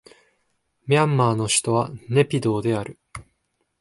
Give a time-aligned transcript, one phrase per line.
[0.87, 2.97] ミャンマーの首都はネピドーである